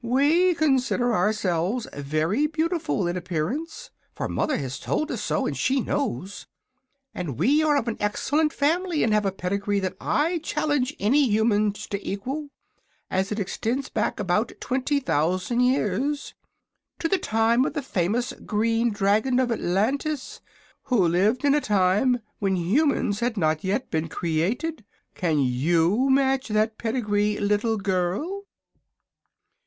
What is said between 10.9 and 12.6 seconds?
any humans to equal,